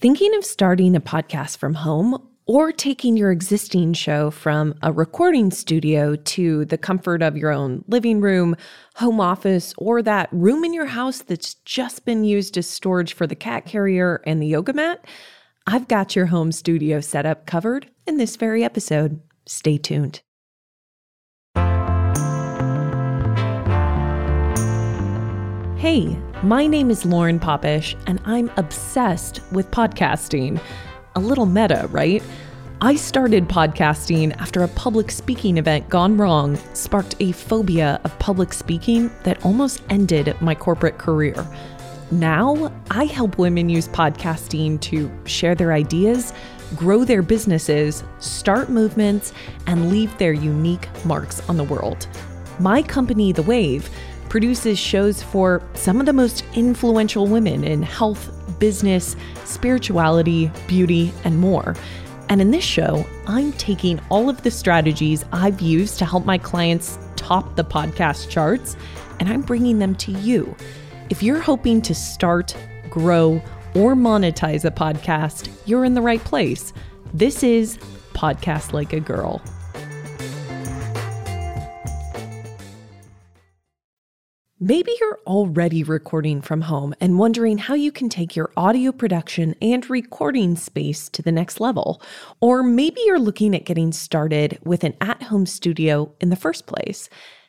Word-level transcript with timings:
Thinking 0.00 0.34
of 0.34 0.46
starting 0.46 0.96
a 0.96 1.00
podcast 1.00 1.58
from 1.58 1.74
home 1.74 2.26
or 2.46 2.72
taking 2.72 3.18
your 3.18 3.30
existing 3.30 3.92
show 3.92 4.30
from 4.30 4.74
a 4.80 4.90
recording 4.90 5.50
studio 5.50 6.16
to 6.16 6.64
the 6.64 6.78
comfort 6.78 7.20
of 7.20 7.36
your 7.36 7.50
own 7.50 7.84
living 7.86 8.22
room, 8.22 8.56
home 8.94 9.20
office, 9.20 9.74
or 9.76 10.00
that 10.00 10.30
room 10.32 10.64
in 10.64 10.72
your 10.72 10.86
house 10.86 11.18
that's 11.18 11.52
just 11.66 12.06
been 12.06 12.24
used 12.24 12.56
as 12.56 12.66
storage 12.66 13.12
for 13.12 13.26
the 13.26 13.34
cat 13.34 13.66
carrier 13.66 14.22
and 14.24 14.40
the 14.40 14.46
yoga 14.46 14.72
mat? 14.72 15.04
I've 15.66 15.86
got 15.86 16.16
your 16.16 16.24
home 16.24 16.50
studio 16.50 17.02
setup 17.02 17.44
covered 17.44 17.90
in 18.06 18.16
this 18.16 18.36
very 18.36 18.64
episode. 18.64 19.20
Stay 19.44 19.76
tuned. 19.76 20.22
Hey, 25.76 26.16
my 26.42 26.66
name 26.66 26.90
is 26.90 27.04
Lauren 27.04 27.38
Popish, 27.38 27.94
and 28.06 28.18
I'm 28.24 28.50
obsessed 28.56 29.40
with 29.52 29.70
podcasting. 29.70 30.58
A 31.14 31.20
little 31.20 31.44
meta, 31.44 31.86
right? 31.90 32.22
I 32.80 32.96
started 32.96 33.46
podcasting 33.46 34.34
after 34.38 34.62
a 34.62 34.68
public 34.68 35.10
speaking 35.10 35.58
event 35.58 35.90
gone 35.90 36.16
wrong 36.16 36.56
sparked 36.72 37.14
a 37.20 37.32
phobia 37.32 38.00
of 38.04 38.18
public 38.18 38.54
speaking 38.54 39.10
that 39.24 39.44
almost 39.44 39.82
ended 39.90 40.34
my 40.40 40.54
corporate 40.54 40.96
career. 40.96 41.46
Now, 42.10 42.72
I 42.90 43.04
help 43.04 43.36
women 43.36 43.68
use 43.68 43.88
podcasting 43.88 44.80
to 44.80 45.12
share 45.26 45.54
their 45.54 45.74
ideas, 45.74 46.32
grow 46.74 47.04
their 47.04 47.20
businesses, 47.20 48.02
start 48.18 48.70
movements, 48.70 49.34
and 49.66 49.90
leave 49.90 50.16
their 50.16 50.32
unique 50.32 50.88
marks 51.04 51.46
on 51.50 51.58
the 51.58 51.64
world. 51.64 52.06
My 52.58 52.82
company, 52.82 53.32
The 53.32 53.42
Wave, 53.42 53.90
produces 54.30 54.78
shows 54.78 55.22
for 55.22 55.62
some 55.74 56.00
of 56.00 56.06
the 56.06 56.12
most 56.12 56.44
influential 56.54 57.26
women 57.26 57.64
in 57.64 57.82
health, 57.82 58.30
business, 58.58 59.16
spirituality, 59.44 60.50
beauty, 60.66 61.12
and 61.24 61.36
more. 61.38 61.74
And 62.30 62.40
in 62.40 62.52
this 62.52 62.64
show, 62.64 63.04
I'm 63.26 63.52
taking 63.54 64.00
all 64.08 64.30
of 64.30 64.40
the 64.42 64.50
strategies 64.50 65.24
I've 65.32 65.60
used 65.60 65.98
to 65.98 66.06
help 66.06 66.24
my 66.24 66.38
clients 66.38 66.98
top 67.16 67.56
the 67.56 67.64
podcast 67.64 68.30
charts, 68.30 68.76
and 69.18 69.28
I'm 69.28 69.42
bringing 69.42 69.80
them 69.80 69.96
to 69.96 70.12
you. 70.12 70.54
If 71.10 71.24
you're 71.24 71.40
hoping 71.40 71.82
to 71.82 71.94
start, 71.94 72.56
grow, 72.88 73.42
or 73.74 73.94
monetize 73.94 74.64
a 74.64 74.70
podcast, 74.70 75.50
you're 75.66 75.84
in 75.84 75.94
the 75.94 76.00
right 76.00 76.22
place. 76.22 76.72
This 77.12 77.42
is 77.42 77.78
Podcast 78.14 78.72
Like 78.72 78.92
a 78.92 79.00
Girl. 79.00 79.42
Maybe 84.70 84.92
you're 85.00 85.18
already 85.26 85.82
recording 85.82 86.40
from 86.42 86.60
home 86.60 86.94
and 87.00 87.18
wondering 87.18 87.58
how 87.58 87.74
you 87.74 87.90
can 87.90 88.08
take 88.08 88.36
your 88.36 88.52
audio 88.56 88.92
production 88.92 89.56
and 89.60 89.90
recording 89.90 90.54
space 90.54 91.08
to 91.08 91.22
the 91.22 91.32
next 91.32 91.58
level. 91.58 92.00
Or 92.40 92.62
maybe 92.62 93.00
you're 93.04 93.18
looking 93.18 93.56
at 93.56 93.64
getting 93.64 93.90
started 93.90 94.60
with 94.62 94.84
an 94.84 94.94
at 95.00 95.24
home 95.24 95.44
studio 95.44 96.14
in 96.20 96.30
the 96.30 96.36
first 96.36 96.68
place. 96.68 97.08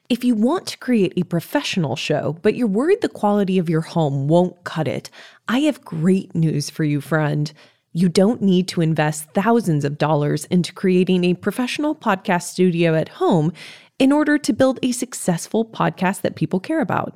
If 0.10 0.24
you 0.24 0.34
want 0.34 0.66
to 0.70 0.80
create 0.80 1.14
a 1.16 1.22
professional 1.22 1.96
show, 1.96 2.40
but 2.42 2.56
you're 2.56 2.66
worried 2.66 3.02
the 3.02 3.08
quality 3.08 3.60
of 3.60 3.70
your 3.70 3.82
home 3.82 4.28
won't 4.28 4.64
cut 4.64 4.88
it, 4.88 5.12
I 5.48 5.60
have 5.60 5.86
great 5.86 6.34
news 6.34 6.72
for 6.72 6.84
you, 6.84 7.02
friend. 7.02 7.54
You 7.94 8.10
don't 8.10 8.42
need 8.42 8.68
to 8.70 8.82
invest 8.82 9.30
thousands 9.36 9.86
of 9.86 10.00
dollars 10.00 10.46
into 10.46 10.74
creating 10.74 11.24
a 11.26 11.36
professional 11.36 11.94
podcast 11.94 12.44
studio 12.44 12.96
at 12.96 13.10
home 13.10 13.54
in 14.02 14.12
order 14.12 14.36
to 14.36 14.52
build 14.52 14.80
a 14.82 14.92
successful 14.92 15.64
podcast 15.64 16.22
that 16.22 16.36
people 16.36 16.60
care 16.60 16.82
about. 16.82 17.16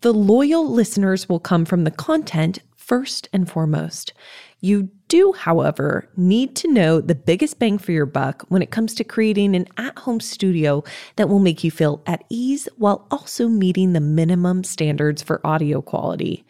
The 0.00 0.14
loyal 0.14 0.66
listeners 0.66 1.28
will 1.28 1.38
come 1.38 1.66
from 1.66 1.84
the 1.84 1.90
content 1.90 2.58
first 2.74 3.28
and 3.34 3.46
foremost. 3.46 4.14
You 4.60 4.88
do, 5.08 5.34
however, 5.34 6.08
need 6.16 6.56
to 6.56 6.72
know 6.72 7.02
the 7.02 7.14
biggest 7.14 7.58
bang 7.58 7.76
for 7.76 7.92
your 7.92 8.06
buck 8.06 8.46
when 8.48 8.62
it 8.62 8.70
comes 8.70 8.94
to 8.94 9.04
creating 9.04 9.54
an 9.54 9.66
at 9.76 9.98
home 9.98 10.20
studio 10.20 10.82
that 11.16 11.28
will 11.28 11.38
make 11.38 11.62
you 11.62 11.70
feel 11.70 12.02
at 12.06 12.24
ease 12.30 12.66
while 12.78 13.06
also 13.10 13.46
meeting 13.46 13.92
the 13.92 14.00
minimum 14.00 14.64
standards 14.64 15.20
for 15.20 15.46
audio 15.46 15.82
quality. 15.82 16.46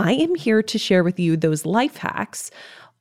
I 0.00 0.14
am 0.14 0.34
here 0.34 0.64
to 0.64 0.78
share 0.78 1.04
with 1.04 1.20
you 1.20 1.36
those 1.36 1.64
life 1.64 1.98
hacks 1.98 2.50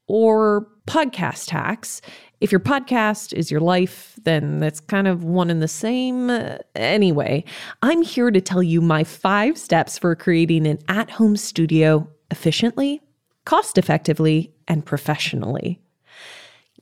or 0.07 0.67
podcast 0.87 1.49
hacks 1.49 2.01
if 2.41 2.51
your 2.51 2.59
podcast 2.59 3.33
is 3.33 3.49
your 3.49 3.59
life, 3.59 4.19
then 4.23 4.59
that's 4.59 4.79
kind 4.79 5.07
of 5.07 5.23
one 5.23 5.49
and 5.49 5.61
the 5.61 5.67
same. 5.67 6.29
Anyway, 6.75 7.43
I'm 7.81 8.01
here 8.01 8.29
to 8.29 8.41
tell 8.41 8.61
you 8.61 8.81
my 8.81 9.03
five 9.03 9.57
steps 9.57 9.97
for 9.97 10.15
creating 10.15 10.67
an 10.67 10.79
at 10.87 11.09
home 11.09 11.37
studio 11.37 12.07
efficiently, 12.31 13.01
cost 13.45 13.77
effectively, 13.77 14.53
and 14.67 14.85
professionally. 14.85 15.81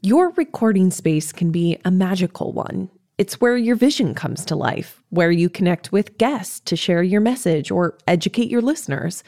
Your 0.01 0.31
recording 0.31 0.91
space 0.91 1.31
can 1.31 1.51
be 1.51 1.77
a 1.85 1.91
magical 1.91 2.51
one. 2.51 2.89
It's 3.17 3.39
where 3.39 3.55
your 3.55 3.75
vision 3.75 4.15
comes 4.15 4.43
to 4.45 4.55
life, 4.55 5.01
where 5.11 5.31
you 5.31 5.49
connect 5.49 5.91
with 5.91 6.17
guests 6.17 6.59
to 6.61 6.75
share 6.75 7.03
your 7.03 7.21
message 7.21 7.69
or 7.69 7.97
educate 8.07 8.49
your 8.49 8.61
listeners. 8.61 9.23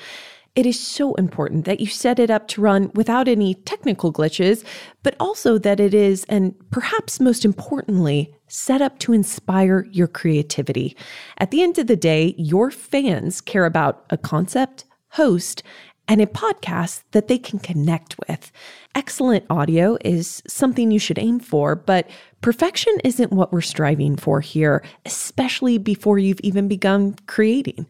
It 0.55 0.66
is 0.66 0.79
so 0.79 1.13
important 1.16 1.66
that 1.66 1.81
you 1.81 1.88
set 1.88 2.17
it 2.17 2.31
up 2.31 2.47
to 2.49 2.61
run 2.61 2.89
without 2.93 3.27
any 3.27 3.55
technical 3.55 4.13
glitches, 4.13 4.63
but 5.03 5.13
also 5.19 5.57
that 5.57 5.81
it 5.81 5.93
is, 5.93 6.23
and 6.29 6.55
perhaps 6.71 7.19
most 7.19 7.43
importantly, 7.43 8.33
set 8.47 8.81
up 8.81 8.97
to 8.99 9.11
inspire 9.11 9.85
your 9.91 10.07
creativity. 10.07 10.95
At 11.39 11.51
the 11.51 11.61
end 11.61 11.77
of 11.77 11.88
the 11.88 11.97
day, 11.97 12.35
your 12.38 12.71
fans 12.71 13.41
care 13.41 13.65
about 13.65 14.05
a 14.09 14.17
concept, 14.17 14.85
host, 15.09 15.61
and 16.07 16.21
a 16.21 16.27
podcast 16.27 17.03
that 17.11 17.27
they 17.27 17.38
can 17.38 17.59
connect 17.59 18.15
with. 18.29 18.51
Excellent 18.94 19.44
audio 19.49 19.97
is 20.05 20.41
something 20.47 20.89
you 20.89 20.99
should 20.99 21.19
aim 21.19 21.39
for, 21.39 21.75
but 21.75 22.09
perfection 22.41 22.94
isn't 23.03 23.33
what 23.33 23.51
we're 23.51 23.59
striving 23.61 24.15
for 24.15 24.39
here, 24.39 24.85
especially 25.05 25.77
before 25.77 26.17
you've 26.17 26.39
even 26.41 26.67
begun 26.69 27.15
creating. 27.27 27.88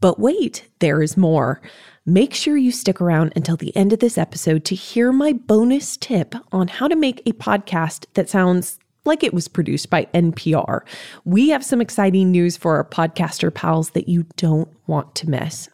But 0.00 0.20
wait, 0.20 0.68
there 0.80 1.02
is 1.02 1.16
more. 1.16 1.60
Make 2.08 2.34
sure 2.34 2.56
you 2.56 2.70
stick 2.70 3.00
around 3.00 3.32
until 3.34 3.56
the 3.56 3.76
end 3.76 3.92
of 3.92 3.98
this 3.98 4.16
episode 4.16 4.64
to 4.66 4.76
hear 4.76 5.10
my 5.10 5.32
bonus 5.32 5.96
tip 5.96 6.36
on 6.52 6.68
how 6.68 6.86
to 6.86 6.94
make 6.94 7.20
a 7.26 7.32
podcast 7.32 8.06
that 8.14 8.28
sounds 8.28 8.78
like 9.04 9.24
it 9.24 9.34
was 9.34 9.48
produced 9.48 9.90
by 9.90 10.04
NPR. 10.14 10.82
We 11.24 11.48
have 11.48 11.64
some 11.64 11.80
exciting 11.80 12.30
news 12.30 12.56
for 12.56 12.76
our 12.76 12.84
podcaster 12.84 13.52
pals 13.52 13.90
that 13.90 14.08
you 14.08 14.24
don't 14.36 14.68
want 14.86 15.16
to 15.16 15.28
miss. 15.28 15.68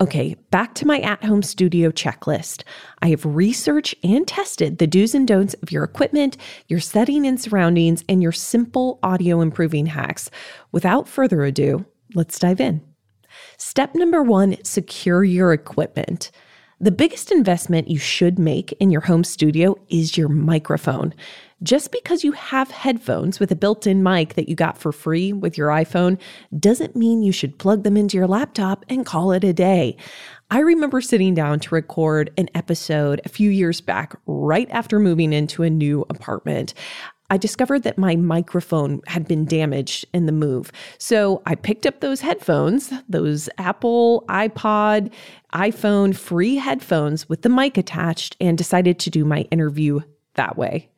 Okay, 0.00 0.34
back 0.50 0.74
to 0.76 0.86
my 0.86 0.98
at 1.00 1.22
home 1.22 1.42
studio 1.42 1.90
checklist. 1.90 2.62
I 3.02 3.10
have 3.10 3.26
researched 3.26 3.96
and 4.02 4.26
tested 4.26 4.78
the 4.78 4.86
do's 4.86 5.14
and 5.14 5.28
don'ts 5.28 5.52
of 5.62 5.70
your 5.70 5.84
equipment, 5.84 6.38
your 6.68 6.80
setting 6.80 7.26
and 7.26 7.38
surroundings, 7.38 8.02
and 8.08 8.22
your 8.22 8.32
simple 8.32 8.98
audio 9.02 9.42
improving 9.42 9.84
hacks. 9.84 10.30
Without 10.72 11.06
further 11.06 11.44
ado, 11.44 11.84
let's 12.14 12.38
dive 12.38 12.62
in. 12.62 12.80
Step 13.60 13.94
number 13.94 14.22
one 14.22 14.56
secure 14.64 15.22
your 15.22 15.52
equipment. 15.52 16.30
The 16.80 16.90
biggest 16.90 17.30
investment 17.30 17.90
you 17.90 17.98
should 17.98 18.38
make 18.38 18.72
in 18.80 18.90
your 18.90 19.02
home 19.02 19.22
studio 19.22 19.76
is 19.90 20.16
your 20.16 20.30
microphone. 20.30 21.12
Just 21.62 21.92
because 21.92 22.24
you 22.24 22.32
have 22.32 22.70
headphones 22.70 23.38
with 23.38 23.52
a 23.52 23.56
built 23.56 23.86
in 23.86 24.02
mic 24.02 24.32
that 24.32 24.48
you 24.48 24.54
got 24.54 24.78
for 24.78 24.92
free 24.92 25.34
with 25.34 25.58
your 25.58 25.68
iPhone 25.68 26.18
doesn't 26.58 26.96
mean 26.96 27.22
you 27.22 27.32
should 27.32 27.58
plug 27.58 27.82
them 27.82 27.98
into 27.98 28.16
your 28.16 28.26
laptop 28.26 28.86
and 28.88 29.04
call 29.04 29.30
it 29.30 29.44
a 29.44 29.52
day. 29.52 29.94
I 30.50 30.60
remember 30.60 31.02
sitting 31.02 31.34
down 31.34 31.60
to 31.60 31.74
record 31.74 32.32
an 32.38 32.48
episode 32.54 33.20
a 33.26 33.28
few 33.28 33.50
years 33.50 33.82
back, 33.82 34.16
right 34.24 34.70
after 34.70 34.98
moving 34.98 35.34
into 35.34 35.64
a 35.64 35.68
new 35.68 36.06
apartment. 36.08 36.72
I 37.30 37.36
discovered 37.36 37.84
that 37.84 37.96
my 37.96 38.16
microphone 38.16 39.00
had 39.06 39.26
been 39.26 39.44
damaged 39.44 40.04
in 40.12 40.26
the 40.26 40.32
move. 40.32 40.72
So 40.98 41.42
I 41.46 41.54
picked 41.54 41.86
up 41.86 42.00
those 42.00 42.20
headphones, 42.20 42.92
those 43.08 43.48
Apple, 43.56 44.24
iPod, 44.28 45.12
iPhone 45.54 46.14
free 46.14 46.56
headphones 46.56 47.28
with 47.28 47.42
the 47.42 47.48
mic 47.48 47.78
attached, 47.78 48.36
and 48.40 48.58
decided 48.58 48.98
to 48.98 49.10
do 49.10 49.24
my 49.24 49.42
interview 49.52 50.00
that 50.34 50.58
way. 50.58 50.90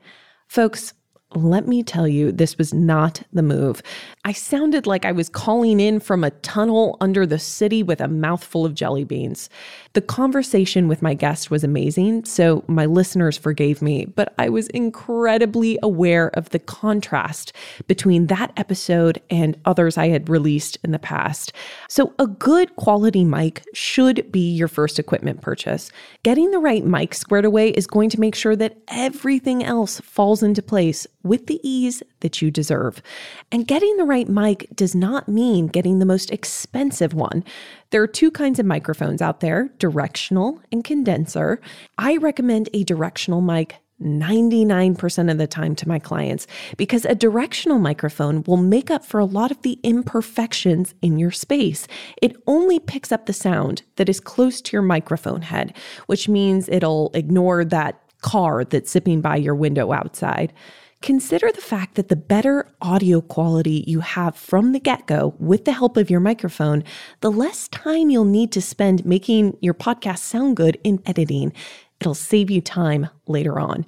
Folks, 0.49 0.95
let 1.37 1.67
me 1.67 1.83
tell 1.83 2.07
you, 2.07 2.33
this 2.33 2.59
was 2.59 2.73
not 2.73 3.23
the 3.33 3.43
move. 3.43 3.83
I 4.25 4.33
sounded 4.33 4.87
like 4.87 5.05
I 5.05 5.13
was 5.13 5.29
calling 5.29 5.81
in 5.81 6.01
from 6.01 6.25
a 6.25 6.31
tunnel 6.31 6.97
under 7.01 7.27
the 7.27 7.39
city 7.39 7.83
with 7.83 8.01
a 8.01 8.09
mouthful 8.09 8.65
of 8.65 8.75
jelly 8.75 9.05
beans. 9.05 9.49
The 9.95 10.01
conversation 10.01 10.89
with 10.89 11.03
my 11.03 11.15
guest 11.15 11.51
was 11.51 11.65
amazing, 11.65 12.25
so 12.25 12.65
my 12.67 12.87
listeners 12.87 13.37
forgave 13.37 13.83
me, 13.83 14.07
but 14.07 14.33
I 14.39 14.49
was 14.49 14.69
incredibly 14.69 15.79
aware 15.83 16.29
of 16.35 16.51
the 16.51 16.59
contrast 16.59 17.53
between 17.87 18.29
that 18.29 18.53
episode 18.57 19.21
and 19.29 19.57
others 19.65 19.99
I 19.99 20.09
had 20.09 20.29
released 20.29 20.79
in 20.85 20.93
the 20.93 20.99
past. 20.99 21.53
So, 21.89 22.15
a 22.19 22.27
good 22.27 22.75
quality 22.77 23.25
mic 23.25 23.65
should 23.75 24.31
be 24.31 24.51
your 24.51 24.69
first 24.69 24.99
equipment 24.99 25.43
purchase. 25.43 25.91
Getting 26.23 26.51
the 26.51 26.59
right 26.59 26.85
mic 26.85 27.15
squared 27.15 27.45
away 27.45 27.71
is 27.71 27.87
going 27.87 28.11
to 28.11 28.21
make 28.21 28.35
sure 28.35 28.57
that 28.57 28.79
everything 28.89 29.65
else 29.65 30.01
falls 30.01 30.43
into 30.43 30.63
place 30.63 31.07
with 31.23 31.47
the 31.47 31.61
ease 31.63 32.03
that 32.21 32.43
you 32.43 32.51
deserve. 32.51 33.03
And 33.51 33.67
getting 33.67 33.97
the 33.97 34.05
right 34.05 34.29
mic 34.29 34.69
does 34.75 34.95
not 34.95 35.29
mean 35.29 35.67
getting 35.67 35.99
the 35.99 36.07
most 36.07 36.31
expensive 36.31 37.15
one. 37.15 37.45
There 37.91 38.03
are 38.03 38.09
two 38.09 38.31
kinds 38.31 38.59
of 38.59 38.67
microphones 38.67 39.23
out 39.23 39.41
there 39.41 39.71
directional 39.79 40.61
and 40.71 40.85
condenser. 40.85 41.61
I 41.99 42.17
recommend 42.17 42.69
a 42.73 42.85
directional 42.85 43.41
mic 43.41 43.77
99% 44.03 45.31
of 45.31 45.39
the 45.39 45.47
time 45.47 45.75
to 45.77 45.89
my 45.89 45.99
clients 45.99 46.47
because 46.77 47.05
a 47.05 47.15
directional 47.15 47.79
microphone 47.79 48.43
will 48.47 48.57
make 48.57 48.91
up 48.91 49.05
for 49.05 49.21
a 49.21 49.25
lot 49.25 49.51
of 49.51 49.63
the 49.63 49.79
imperfections 49.83 50.95
in 51.03 51.19
your 51.19 51.31
space. 51.31 51.87
It 52.21 52.37
only 52.47 52.79
picks 52.79 53.13
up 53.13 53.27
the 53.27 53.33
sound 53.33 53.83
that 53.97 54.09
is 54.09 54.21
close 54.21 54.61
to 54.63 54.73
your 54.73 54.83
microphone 54.83 55.43
head, 55.43 55.75
which 56.07 56.29
means 56.29 56.69
it'll 56.69 57.11
ignore 57.15 57.65
that 57.65 58.01
car 58.21 58.65
that's 58.65 58.91
zipping 58.91 59.21
by 59.21 59.37
your 59.37 59.55
window 59.55 59.93
outside. 59.93 60.53
Consider 61.03 61.51
the 61.51 61.61
fact 61.61 61.97
that 61.97 62.09
the 62.09 62.15
better 62.15 62.69
audio 62.81 63.21
quality 63.21 63.83
you 63.89 63.99
have 63.99 64.37
from 64.37 64.71
the 64.71 64.79
get 64.79 65.09
go 65.09 65.35
with 65.41 65.65
the 65.65 65.73
help 65.73 65.97
of 65.97 66.11
your 66.11 66.21
microphone, 66.21 66.85
the 67.23 67.31
less 67.31 67.67
time 67.67 68.09
you'll 68.09 68.25
need 68.25 68.53
to 68.53 68.63
spend 68.63 69.05
making 69.05 69.57
your 69.61 69.75
podcast 69.75 70.21
sound 70.21 70.57
good 70.57 70.79
in 70.85 71.03
editing. 71.05 71.53
It'll 72.01 72.15
save 72.15 72.53
you 72.53 72.61
time 72.61 73.09
later 73.27 73.59
on. 73.59 73.85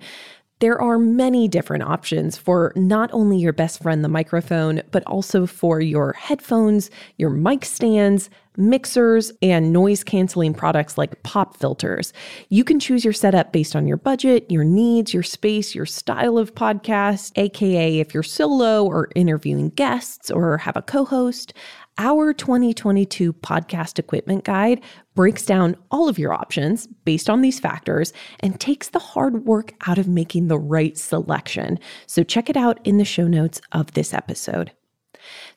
There 0.58 0.81
are 0.81 0.99
many 0.99 1.46
different 1.46 1.84
options 1.84 2.37
for 2.37 2.72
not 2.75 3.11
only 3.12 3.38
your 3.38 3.52
best 3.52 3.81
friend, 3.81 4.02
the 4.02 4.08
microphone, 4.08 4.82
but 4.90 5.05
also 5.06 5.46
for 5.46 5.81
your 5.81 6.14
headphones, 6.14 6.90
your 7.16 7.31
mic 7.31 7.64
stands, 7.64 8.28
mixers, 8.56 9.32
and 9.42 9.72
noise 9.72 10.04
canceling 10.04 10.54
products 10.54 10.96
like 10.96 11.22
pop 11.22 11.56
filters. 11.56 12.12
You 12.48 12.64
can 12.64 12.80
choose 12.80 13.04
your 13.04 13.12
setup 13.12 13.52
based 13.52 13.74
on 13.74 13.86
your 13.86 13.96
budget, 13.96 14.50
your 14.50 14.64
needs, 14.64 15.12
your 15.12 15.22
space, 15.22 15.74
your 15.74 15.86
style 15.86 16.38
of 16.38 16.54
podcast, 16.54 17.32
aka 17.36 17.98
if 17.98 18.14
you're 18.14 18.22
solo 18.22 18.84
or 18.84 19.10
interviewing 19.14 19.70
guests 19.70 20.30
or 20.30 20.58
have 20.58 20.76
a 20.76 20.82
co 20.82 21.04
host. 21.04 21.52
Our 21.96 22.32
2022 22.32 23.32
podcast 23.34 24.00
equipment 24.00 24.42
guide 24.42 24.80
breaks 25.14 25.46
down 25.46 25.76
all 25.92 26.08
of 26.08 26.18
your 26.18 26.32
options 26.32 26.88
based 27.04 27.30
on 27.30 27.40
these 27.40 27.60
factors 27.60 28.12
and 28.40 28.58
takes 28.58 28.88
the 28.88 28.98
hard 28.98 29.44
work 29.44 29.72
out 29.86 29.98
of 29.98 30.08
making 30.08 30.48
the 30.48 30.58
right 30.58 30.98
selection. 30.98 31.78
So 32.06 32.24
check 32.24 32.50
it 32.50 32.56
out 32.56 32.80
in 32.82 32.98
the 32.98 33.04
show 33.04 33.28
notes 33.28 33.60
of 33.70 33.92
this 33.92 34.12
episode. 34.12 34.72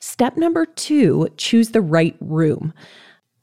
Step 0.00 0.36
number 0.36 0.66
two 0.66 1.28
choose 1.36 1.70
the 1.70 1.80
right 1.80 2.16
room. 2.20 2.72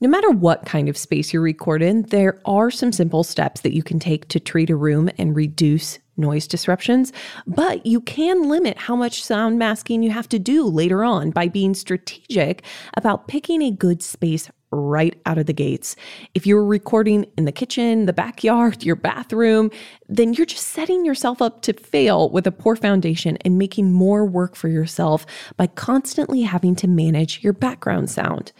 No 0.01 0.09
matter 0.09 0.29
what 0.29 0.65
kind 0.65 0.89
of 0.89 0.97
space 0.97 1.33
you 1.33 1.39
record 1.39 1.81
in, 1.81 2.03
there 2.03 2.41
are 2.45 2.69
some 2.69 2.91
simple 2.91 3.23
steps 3.23 3.62
that 3.62 3.73
you 3.73 3.81
can 3.81 3.97
take 3.97 4.27
to 4.27 4.39
treat 4.39 4.69
a 4.69 4.75
room 4.75 5.09
and 5.17 5.35
reduce 5.35 6.00
noise 6.17 6.47
disruptions, 6.47 7.12
but 7.47 7.85
you 7.85 8.01
can 8.01 8.44
limit 8.50 8.77
how 8.77 8.95
much 8.95 9.23
sound 9.23 9.57
masking 9.57 10.03
you 10.03 10.12
have 10.12 10.29
to 10.29 10.39
do 10.39 10.65
later 10.65 11.03
on 11.03 11.31
by 11.31 11.47
being 11.47 11.73
strategic 11.73 12.63
about 12.95 13.27
picking 13.27 13.62
a 13.62 13.71
good 13.71 14.01
space 14.03 14.50
right 14.75 15.19
out 15.25 15.38
of 15.38 15.45
the 15.45 15.54
gates. 15.54 15.95
If 16.33 16.45
you're 16.45 16.66
recording 16.66 17.25
in 17.38 17.45
the 17.45 17.51
kitchen, 17.51 18.06
the 18.06 18.13
backyard, 18.13 18.83
your 18.83 18.95
bathroom, 18.95 19.72
then 20.07 20.33
you're 20.33 20.45
just 20.45 20.68
setting 20.68 21.06
yourself 21.06 21.42
up 21.42 21.62
to 21.63 21.74
fail 21.74 22.30
with 22.30 22.45
a 22.48 22.51
poor 22.51 22.75
foundation 22.75 23.38
and 23.45 23.57
making 23.57 23.92
more 23.92 24.25
work 24.25 24.56
for 24.56 24.68
yourself 24.68 25.25
by 25.57 25.68
constantly 25.68 26.42
having 26.42 26.75
to 26.75 26.88
manage 26.88 27.44
your 27.44 27.54
background 27.54 28.10
sound. 28.10 28.51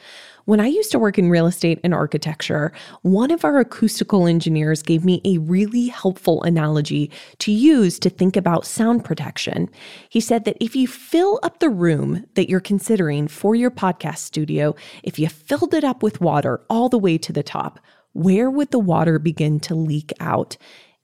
When 0.46 0.60
I 0.60 0.68
used 0.68 0.92
to 0.92 1.00
work 1.00 1.18
in 1.18 1.32
real 1.32 1.48
estate 1.48 1.80
and 1.84 1.92
architecture, 1.92 2.72
one 3.02 3.32
of 3.32 3.44
our 3.44 3.58
acoustical 3.58 4.28
engineers 4.28 4.84
gave 4.84 5.04
me 5.04 5.20
a 5.26 5.40
really 5.40 5.88
helpful 5.88 6.44
analogy 6.44 7.10
to 7.40 7.52
use 7.52 7.98
to 8.00 8.12
think 8.12 8.38
about 8.38 8.64
sound 8.64 9.04
protection. 9.04 9.68
He 10.08 10.20
said 10.20 10.46
that 10.46 10.58
if 10.60 10.76
you 10.76 10.88
fill 10.88 11.40
up 11.42 11.60
the 11.60 11.72
room 11.72 12.28
that 12.36 12.48
you're 12.48 12.60
considering 12.60 13.28
for 13.28 13.56
your 13.56 13.72
podcast 13.72 14.20
studio, 14.20 14.76
if 15.02 15.18
you 15.18 15.30
filled 15.30 15.74
it 15.74 15.84
up 15.84 16.04
with 16.04 16.22
water 16.22 16.62
all 16.70 16.90
the 16.90 17.00
way 17.00 17.18
to 17.18 17.34
the 17.34 17.42
top, 17.42 17.80
where 18.14 18.52
would 18.52 18.70
the 18.70 18.78
water 18.78 19.18
begin 19.18 19.60
to 19.62 19.74
leak 19.74 20.14
out? 20.20 20.58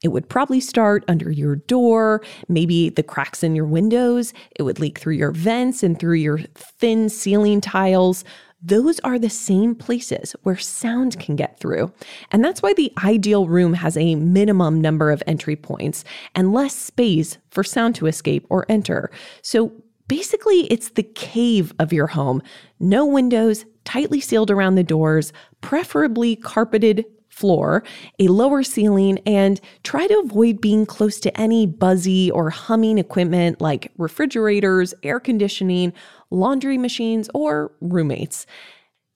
It 0.04 0.10
would 0.10 0.30
probably 0.30 0.60
start 0.60 1.04
under 1.08 1.32
your 1.32 1.56
door, 1.56 2.22
maybe 2.48 2.90
the 2.90 3.04
cracks 3.04 3.44
in 3.44 3.56
your 3.56 3.66
windows. 3.66 4.34
It 4.56 4.64
would 4.64 4.80
leak 4.80 5.00
through 5.00 5.16
your 5.16 5.32
vents 5.32 5.82
and 5.82 6.00
through 6.00 6.16
your 6.16 6.40
thin 6.56 7.10
ceiling 7.10 7.60
tiles 7.60 8.24
those 8.62 9.00
are 9.00 9.18
the 9.18 9.30
same 9.30 9.74
places 9.74 10.36
where 10.44 10.58
sound 10.58 11.20
can 11.20 11.36
get 11.36 11.60
through. 11.60 11.92
And 12.32 12.44
that's 12.44 12.62
why 12.62 12.74
the 12.74 12.94
ideal 13.04 13.48
room 13.48 13.74
has 13.74 13.98
a 13.98 14.16
minimum 14.16 14.80
number 14.80 15.10
of 15.10 15.24
entry 15.26 15.56
points 15.56 16.04
and 16.36 16.54
less 16.54 16.76
space 16.76 17.38
for 17.50 17.64
sound 17.64 17.96
to 17.96 18.08
escape 18.08 18.46
or 18.50 18.66
enter. 18.70 19.10
So 19.42 19.72
basically, 20.08 20.72
it's 20.72 20.90
the 20.90 21.04
cave 21.04 21.74
of 21.80 21.92
your 21.92 22.08
home. 22.08 22.44
No 22.80 23.06
windows, 23.06 23.66
tightly 23.84 24.22
sealed 24.22 24.52
around 24.52 24.76
the 24.76 24.84
doors, 24.84 25.34
preferably 25.62 26.36
carpeted 26.36 27.06
floor, 27.32 27.84
a 28.20 28.28
lower 28.28 28.62
ceiling, 28.62 29.18
and 29.26 29.60
try 29.84 30.06
to 30.06 30.20
avoid 30.20 30.62
being 30.62 30.86
close 30.86 31.20
to 31.22 31.40
any 31.40 31.66
buzzy 31.66 32.30
or 32.30 32.50
humming 32.50 32.98
equipment 32.98 33.60
like 33.60 33.92
refrigerators, 33.98 34.94
air 35.02 35.20
conditioning, 35.20 35.94
laundry 36.30 36.78
machines, 36.78 37.30
or 37.34 37.72
roommates. 37.82 38.46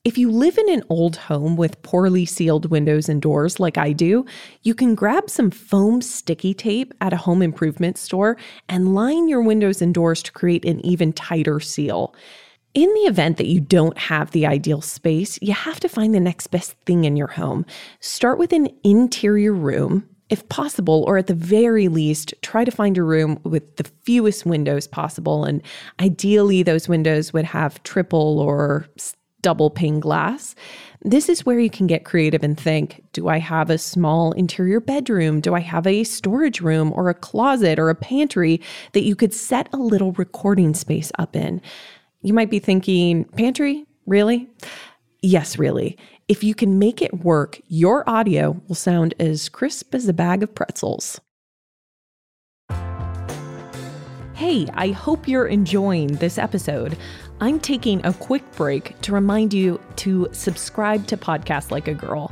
If 0.05 0.19
you 0.19 0.29
live 0.29 0.59
in 0.59 0.69
an 0.69 0.83
old 0.87 1.15
home 1.15 1.55
with 1.55 1.81
poorly 1.81 2.27
sealed 2.27 2.69
windows 2.69 3.09
and 3.09 3.19
doors, 3.19 3.59
like 3.59 3.75
I 3.75 3.91
do, 3.91 4.23
you 4.61 4.75
can 4.75 4.93
grab 4.93 5.31
some 5.31 5.49
foam 5.49 5.99
sticky 5.99 6.53
tape 6.53 6.93
at 7.01 7.11
a 7.11 7.17
home 7.17 7.41
improvement 7.41 7.97
store 7.97 8.37
and 8.69 8.93
line 8.93 9.27
your 9.27 9.41
windows 9.41 9.81
and 9.81 9.95
doors 9.95 10.21
to 10.21 10.31
create 10.31 10.63
an 10.63 10.79
even 10.85 11.11
tighter 11.11 11.59
seal. 11.59 12.13
In 12.75 12.93
the 12.93 13.07
event 13.07 13.37
that 13.37 13.47
you 13.47 13.61
don't 13.61 13.97
have 13.97 14.31
the 14.31 14.45
ideal 14.45 14.81
space, 14.81 15.39
you 15.41 15.53
have 15.53 15.79
to 15.79 15.87
find 15.87 16.13
the 16.13 16.19
next 16.19 16.47
best 16.47 16.73
thing 16.85 17.05
in 17.05 17.15
your 17.15 17.29
home. 17.29 17.65
Start 18.01 18.37
with 18.37 18.51
an 18.51 18.67
interior 18.83 19.53
room 19.53 20.07
if 20.29 20.49
possible, 20.49 21.03
or 21.07 21.17
at 21.17 21.27
the 21.27 21.35
very 21.35 21.87
least, 21.87 22.33
try 22.41 22.65
to 22.65 22.71
find 22.71 22.97
a 22.97 23.03
room 23.03 23.39
with 23.43 23.75
the 23.75 23.83
fewest 23.83 24.43
windows 24.43 24.87
possible. 24.87 25.45
And 25.45 25.61
ideally, 26.01 26.63
those 26.63 26.89
windows 26.89 27.31
would 27.31 27.45
have 27.45 27.81
triple 27.83 28.39
or 28.39 28.87
double 29.43 29.69
pane 29.69 29.99
glass. 29.99 30.55
This 31.03 31.29
is 31.29 31.45
where 31.45 31.59
you 31.59 31.69
can 31.69 31.85
get 31.85 32.03
creative 32.03 32.43
and 32.43 32.59
think 32.59 33.03
Do 33.13 33.27
I 33.27 33.37
have 33.37 33.69
a 33.69 33.77
small 33.77 34.31
interior 34.31 34.79
bedroom? 34.79 35.39
Do 35.39 35.53
I 35.53 35.59
have 35.59 35.85
a 35.85 36.03
storage 36.03 36.61
room 36.61 36.91
or 36.95 37.09
a 37.09 37.13
closet 37.13 37.77
or 37.77 37.91
a 37.91 37.95
pantry 37.95 38.59
that 38.93 39.03
you 39.03 39.15
could 39.15 39.35
set 39.35 39.69
a 39.71 39.77
little 39.77 40.13
recording 40.13 40.73
space 40.73 41.11
up 41.19 41.35
in? 41.35 41.61
You 42.25 42.33
might 42.33 42.49
be 42.49 42.57
thinking, 42.57 43.25
Pantry? 43.37 43.85
Really? 44.07 44.49
Yes, 45.21 45.59
really. 45.59 45.95
If 46.27 46.43
you 46.43 46.55
can 46.55 46.79
make 46.79 46.99
it 47.03 47.23
work, 47.23 47.61
your 47.67 48.03
audio 48.09 48.59
will 48.67 48.73
sound 48.73 49.13
as 49.19 49.47
crisp 49.47 49.93
as 49.93 50.07
a 50.07 50.13
bag 50.13 50.41
of 50.41 50.55
pretzels. 50.55 51.21
Hey, 54.33 54.67
I 54.73 54.87
hope 54.87 55.27
you're 55.27 55.45
enjoying 55.45 56.15
this 56.15 56.39
episode. 56.39 56.97
I'm 57.41 57.59
taking 57.59 58.03
a 58.03 58.13
quick 58.13 58.43
break 58.53 58.99
to 59.01 59.13
remind 59.13 59.53
you 59.53 59.79
to 59.97 60.27
subscribe 60.31 61.05
to 61.07 61.17
Podcast 61.17 61.69
Like 61.69 61.87
a 61.87 61.93
Girl. 61.93 62.31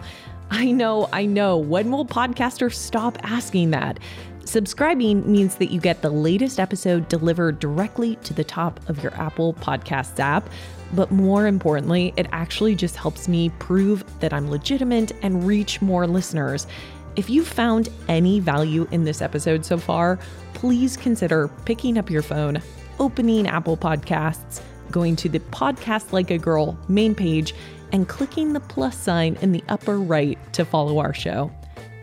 I 0.49 0.71
know, 0.71 1.07
I 1.13 1.27
know. 1.27 1.55
When 1.57 1.91
will 1.91 2.05
podcasters 2.05 2.73
stop 2.73 3.19
asking 3.21 3.69
that? 3.71 3.99
Subscribing 4.45 5.29
means 5.31 5.55
that 5.55 5.71
you 5.71 5.79
get 5.79 6.01
the 6.01 6.09
latest 6.09 6.59
episode 6.59 7.07
delivered 7.07 7.59
directly 7.59 8.17
to 8.17 8.33
the 8.33 8.43
top 8.43 8.79
of 8.89 9.01
your 9.01 9.13
Apple 9.15 9.53
Podcasts 9.53 10.19
app. 10.19 10.49
But 10.93 11.11
more 11.11 11.47
importantly, 11.47 12.13
it 12.17 12.27
actually 12.31 12.75
just 12.75 12.95
helps 12.95 13.27
me 13.27 13.49
prove 13.57 14.03
that 14.19 14.33
I'm 14.33 14.51
legitimate 14.51 15.13
and 15.23 15.47
reach 15.47 15.81
more 15.81 16.05
listeners. 16.05 16.67
If 17.15 17.29
you 17.29 17.45
found 17.45 17.89
any 18.07 18.39
value 18.39 18.87
in 18.91 19.05
this 19.05 19.21
episode 19.21 19.65
so 19.65 19.77
far, 19.77 20.19
please 20.53 20.97
consider 20.97 21.47
picking 21.65 21.97
up 21.97 22.09
your 22.09 22.21
phone, 22.21 22.61
opening 22.99 23.47
Apple 23.47 23.77
Podcasts, 23.77 24.61
going 24.91 25.15
to 25.15 25.29
the 25.29 25.39
Podcast 25.39 26.11
Like 26.11 26.31
a 26.31 26.37
Girl 26.37 26.77
main 26.87 27.15
page, 27.15 27.55
and 27.91 28.07
clicking 28.07 28.53
the 28.53 28.59
plus 28.59 28.97
sign 28.97 29.37
in 29.41 29.51
the 29.51 29.63
upper 29.69 29.99
right 29.99 30.37
to 30.53 30.65
follow 30.65 30.99
our 30.99 31.13
show. 31.13 31.51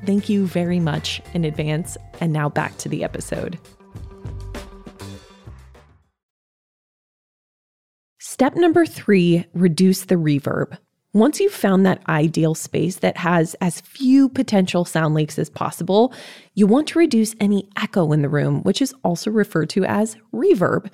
Thank 0.07 0.29
you 0.29 0.47
very 0.47 0.81
much 0.81 1.21
in 1.35 1.45
advance. 1.45 1.97
And 2.21 2.33
now 2.33 2.49
back 2.49 2.77
to 2.79 2.89
the 2.89 3.05
episode. 3.05 3.59
Step 8.19 8.55
number 8.57 8.87
three 8.87 9.45
reduce 9.53 10.07
the 10.07 10.15
reverb. 10.15 10.79
Once 11.13 11.41
you've 11.41 11.53
found 11.53 11.85
that 11.85 12.01
ideal 12.09 12.55
space 12.55 12.97
that 12.97 13.17
has 13.17 13.57
as 13.61 13.81
few 13.81 14.29
potential 14.29 14.85
sound 14.85 15.13
leaks 15.13 15.39
as 15.41 15.51
possible, 15.51 16.15
you 16.55 16.67
want 16.67 16.87
to 16.87 16.99
reduce 16.99 17.35
any 17.41 17.69
echo 17.77 18.13
in 18.13 18.23
the 18.23 18.29
room, 18.29 18.63
which 18.63 18.81
is 18.81 18.95
also 19.03 19.31
referred 19.31 19.69
to 19.69 19.85
as 19.85 20.17
reverb. 20.33 20.89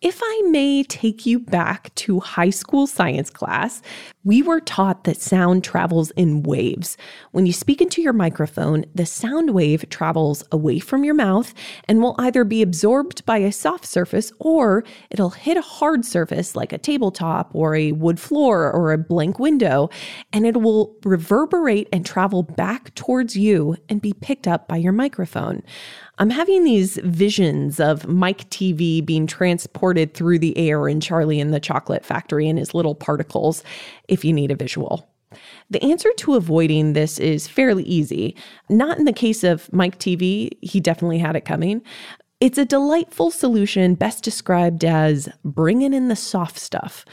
If 0.00 0.20
I 0.22 0.42
may 0.50 0.84
take 0.84 1.26
you 1.26 1.40
back 1.40 1.92
to 1.96 2.20
high 2.20 2.50
school 2.50 2.86
science 2.86 3.30
class, 3.30 3.82
we 4.22 4.42
were 4.42 4.60
taught 4.60 5.02
that 5.04 5.20
sound 5.20 5.64
travels 5.64 6.12
in 6.12 6.44
waves. 6.44 6.96
When 7.32 7.46
you 7.46 7.52
speak 7.52 7.82
into 7.82 8.00
your 8.00 8.12
microphone, 8.12 8.84
the 8.94 9.04
sound 9.04 9.54
wave 9.54 9.88
travels 9.88 10.44
away 10.52 10.78
from 10.78 11.02
your 11.02 11.14
mouth 11.14 11.52
and 11.88 12.00
will 12.00 12.14
either 12.16 12.44
be 12.44 12.62
absorbed 12.62 13.26
by 13.26 13.38
a 13.38 13.50
soft 13.50 13.86
surface 13.86 14.30
or 14.38 14.84
it'll 15.10 15.30
hit 15.30 15.56
a 15.56 15.62
hard 15.62 16.04
surface 16.04 16.54
like 16.54 16.72
a 16.72 16.78
tabletop 16.78 17.50
or 17.52 17.74
a 17.74 17.90
wood 17.90 18.20
floor 18.20 18.70
or 18.70 18.92
a 18.92 18.98
blank 18.98 19.40
window, 19.40 19.90
and 20.32 20.46
it 20.46 20.62
will 20.62 20.94
reverberate 21.02 21.88
and 21.92 22.06
travel 22.06 22.44
back 22.44 22.94
towards 22.94 23.36
you 23.36 23.74
and 23.88 24.00
be 24.00 24.12
picked 24.12 24.46
up 24.46 24.68
by 24.68 24.76
your 24.76 24.92
microphone. 24.92 25.60
I'm 26.18 26.30
having 26.30 26.64
these 26.64 26.96
visions 27.04 27.78
of 27.78 28.08
Mike 28.08 28.50
Teavee 28.50 29.06
being 29.06 29.26
transported 29.26 30.14
through 30.14 30.40
the 30.40 30.56
air 30.58 30.88
in 30.88 31.00
Charlie 31.00 31.40
and 31.40 31.54
the 31.54 31.60
Chocolate 31.60 32.04
Factory 32.04 32.48
and 32.48 32.58
his 32.58 32.74
little 32.74 32.96
particles, 32.96 33.62
if 34.08 34.24
you 34.24 34.32
need 34.32 34.50
a 34.50 34.56
visual. 34.56 35.08
The 35.70 35.82
answer 35.82 36.10
to 36.18 36.34
avoiding 36.34 36.94
this 36.94 37.20
is 37.20 37.46
fairly 37.46 37.84
easy. 37.84 38.34
Not 38.68 38.98
in 38.98 39.04
the 39.04 39.12
case 39.12 39.44
of 39.44 39.72
Mike 39.72 39.98
Teavee, 39.98 40.56
he 40.60 40.80
definitely 40.80 41.18
had 41.18 41.36
it 41.36 41.44
coming. 41.44 41.82
It's 42.40 42.58
a 42.58 42.64
delightful 42.64 43.30
solution 43.30 43.94
best 43.94 44.24
described 44.24 44.84
as 44.84 45.28
bringing 45.44 45.92
in 45.92 46.08
the 46.08 46.16
soft 46.16 46.58
stuff 46.58 47.04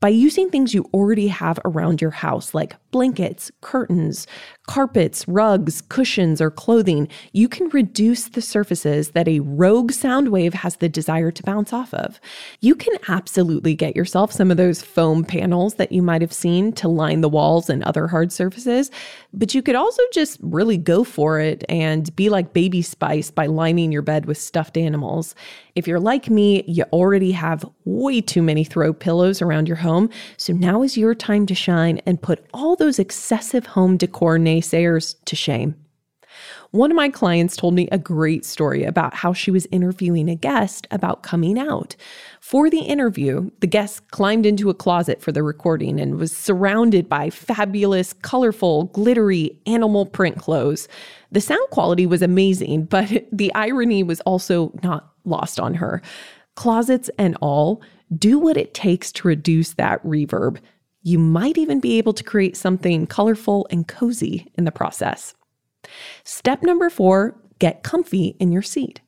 by 0.00 0.08
using 0.08 0.50
things 0.50 0.74
you 0.74 0.88
already 0.94 1.28
have 1.28 1.60
around 1.64 2.00
your 2.00 2.10
house, 2.10 2.54
like 2.54 2.74
blankets, 2.90 3.50
curtains, 3.60 4.26
carpets, 4.66 5.26
rugs, 5.26 5.80
cushions, 5.80 6.40
or 6.40 6.50
clothing, 6.50 7.08
you 7.32 7.48
can 7.48 7.68
reduce 7.70 8.28
the 8.28 8.40
surfaces 8.40 9.10
that 9.10 9.26
a 9.26 9.40
rogue 9.40 9.92
sound 9.92 10.28
wave 10.28 10.54
has 10.54 10.76
the 10.76 10.88
desire 10.88 11.30
to 11.30 11.42
bounce 11.42 11.72
off 11.72 11.92
of. 11.94 12.20
You 12.60 12.74
can 12.74 12.96
absolutely 13.08 13.74
get 13.74 13.96
yourself 13.96 14.32
some 14.32 14.50
of 14.50 14.56
those 14.56 14.82
foam 14.82 15.24
panels 15.24 15.74
that 15.74 15.92
you 15.92 16.02
might 16.02 16.20
have 16.20 16.32
seen 16.32 16.72
to 16.74 16.88
line 16.88 17.20
the 17.20 17.28
walls 17.28 17.68
and 17.68 17.82
other 17.82 18.06
hard 18.06 18.32
surfaces, 18.32 18.90
but 19.32 19.54
you 19.54 19.62
could 19.62 19.74
also 19.74 20.02
just 20.12 20.38
really 20.40 20.76
go 20.76 21.04
for 21.04 21.40
it 21.40 21.64
and 21.68 22.14
be 22.14 22.28
like 22.28 22.52
Baby 22.52 22.82
Spice 22.82 23.30
by 23.30 23.46
lining 23.46 23.92
your 23.92 24.02
bed 24.02 24.26
with 24.26 24.38
stuffed 24.38 24.76
animals. 24.76 25.34
If 25.74 25.86
you're 25.86 26.00
like 26.00 26.28
me, 26.28 26.64
you 26.66 26.84
already 26.92 27.32
have 27.32 27.64
way 27.84 28.20
too 28.20 28.42
many 28.42 28.64
throw 28.64 28.92
pillows 28.92 29.40
around 29.40 29.68
your 29.68 29.76
home, 29.76 30.10
so 30.36 30.52
now 30.52 30.82
is 30.82 30.96
your 30.96 31.14
time 31.14 31.46
to 31.46 31.54
shine 31.54 32.00
and 32.06 32.20
put 32.20 32.44
all 32.52 32.76
those 32.80 32.98
excessive 32.98 33.66
home 33.66 33.96
decor 33.96 34.38
naysayers 34.38 35.14
to 35.26 35.36
shame. 35.36 35.76
One 36.70 36.90
of 36.90 36.96
my 36.96 37.08
clients 37.08 37.56
told 37.56 37.74
me 37.74 37.88
a 37.90 37.98
great 37.98 38.44
story 38.44 38.84
about 38.84 39.12
how 39.12 39.32
she 39.32 39.50
was 39.50 39.66
interviewing 39.70 40.28
a 40.28 40.36
guest 40.36 40.86
about 40.90 41.22
coming 41.22 41.58
out. 41.58 41.96
For 42.40 42.70
the 42.70 42.80
interview, 42.80 43.50
the 43.60 43.66
guest 43.66 44.08
climbed 44.12 44.46
into 44.46 44.70
a 44.70 44.74
closet 44.74 45.20
for 45.20 45.32
the 45.32 45.42
recording 45.42 46.00
and 46.00 46.16
was 46.16 46.34
surrounded 46.34 47.08
by 47.08 47.28
fabulous, 47.28 48.12
colorful, 48.12 48.84
glittery 48.84 49.58
animal 49.66 50.06
print 50.06 50.38
clothes. 50.38 50.88
The 51.32 51.40
sound 51.40 51.68
quality 51.70 52.06
was 52.06 52.22
amazing, 52.22 52.84
but 52.84 53.10
the 53.32 53.52
irony 53.54 54.02
was 54.02 54.20
also 54.22 54.72
not 54.82 55.12
lost 55.24 55.60
on 55.60 55.74
her. 55.74 56.00
Closets 56.54 57.10
and 57.18 57.36
all, 57.40 57.82
do 58.16 58.38
what 58.38 58.56
it 58.56 58.74
takes 58.74 59.12
to 59.12 59.28
reduce 59.28 59.74
that 59.74 60.02
reverb. 60.04 60.58
You 61.02 61.18
might 61.18 61.56
even 61.56 61.80
be 61.80 61.98
able 61.98 62.12
to 62.12 62.24
create 62.24 62.56
something 62.56 63.06
colorful 63.06 63.66
and 63.70 63.88
cozy 63.88 64.50
in 64.56 64.64
the 64.64 64.72
process. 64.72 65.34
Step 66.24 66.62
number 66.62 66.90
four 66.90 67.36
get 67.58 67.82
comfy 67.82 68.36
in 68.38 68.52
your 68.52 68.62
seat. 68.62 69.00